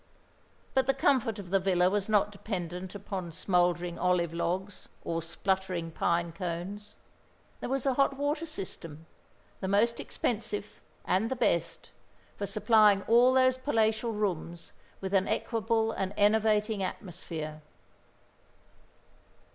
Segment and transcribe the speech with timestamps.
[0.73, 5.91] But the comfort of the villa was not dependent upon smouldering olive logs or spluttering
[5.91, 6.95] pine cones.
[7.59, 9.05] There was a hot water system,
[9.59, 11.91] the most expensive and the best,
[12.35, 17.61] for supplying all those palatial rooms with an equable and enervating atmosphere.